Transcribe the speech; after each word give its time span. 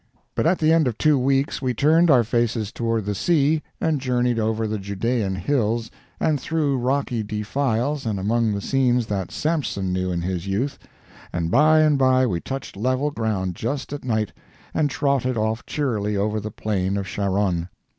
But 0.33 0.47
at 0.47 0.57
the 0.57 0.73
end 0.73 0.87
of 0.87 0.97
two 0.97 1.19
weeks 1.19 1.61
we 1.61 1.75
turned 1.75 2.09
our 2.09 2.23
faces 2.23 2.71
toward 2.71 3.05
the 3.05 3.13
sea 3.13 3.61
and 3.79 4.01
journeyed 4.01 4.39
over 4.39 4.65
the 4.65 4.79
Judean 4.79 5.35
hills, 5.35 5.91
and 6.19 6.41
through 6.41 6.79
rocky 6.79 7.21
defiles, 7.21 8.03
and 8.07 8.19
among 8.19 8.51
the 8.55 8.61
scenes 8.61 9.05
that 9.05 9.29
Samson 9.29 9.93
knew 9.93 10.11
in 10.11 10.21
his 10.23 10.47
youth, 10.47 10.79
and 11.31 11.51
by 11.51 11.81
and 11.81 11.99
by 11.99 12.25
we 12.25 12.39
touched 12.41 12.75
level 12.75 13.11
ground 13.11 13.53
just 13.55 13.93
at 13.93 14.03
night, 14.03 14.33
and 14.73 14.89
trotted 14.89 15.37
off 15.37 15.67
cheerily 15.67 16.17
over 16.17 16.39
the 16.39 16.49
plain 16.49 16.97
of 16.97 17.07
Sharon. 17.07 17.69